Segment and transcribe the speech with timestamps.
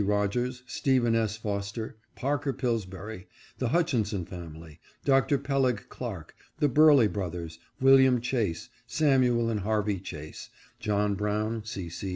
[0.03, 1.37] Rodgers, Stephen S.
[1.37, 3.27] Foster, Parker Pillsbury,
[3.59, 5.37] the Hutchinson family, Dr.
[5.37, 11.87] Peleg Clark, the Burleigh broth ers, William Chase, Samuel and Harvey Chase, John Brown, C.
[11.87, 12.09] C.